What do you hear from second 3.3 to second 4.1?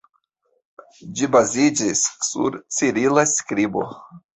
skribo.